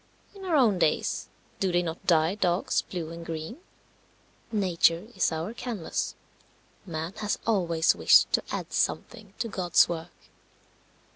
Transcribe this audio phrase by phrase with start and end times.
[0.33, 1.27] In our own days
[1.59, 3.59] do they not dye dogs blue and green?
[4.51, 6.15] Nature is our canvas.
[6.87, 10.31] Man has always wished to add something to God's work.